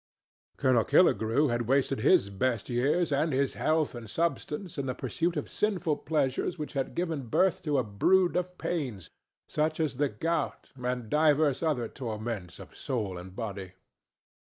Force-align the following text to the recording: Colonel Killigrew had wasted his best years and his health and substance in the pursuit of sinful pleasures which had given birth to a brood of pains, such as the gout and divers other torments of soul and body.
Colonel 0.57 0.83
Killigrew 0.83 1.49
had 1.49 1.67
wasted 1.67 1.99
his 1.99 2.31
best 2.31 2.69
years 2.71 3.11
and 3.11 3.31
his 3.31 3.53
health 3.53 3.93
and 3.93 4.09
substance 4.09 4.79
in 4.79 4.87
the 4.87 4.95
pursuit 4.95 5.37
of 5.37 5.47
sinful 5.47 5.97
pleasures 5.97 6.57
which 6.57 6.73
had 6.73 6.95
given 6.95 7.27
birth 7.27 7.61
to 7.61 7.77
a 7.77 7.83
brood 7.83 8.35
of 8.35 8.57
pains, 8.57 9.11
such 9.47 9.79
as 9.79 9.97
the 9.97 10.09
gout 10.09 10.71
and 10.75 11.07
divers 11.07 11.61
other 11.61 11.87
torments 11.87 12.57
of 12.57 12.75
soul 12.75 13.15
and 13.19 13.35
body. 13.35 13.73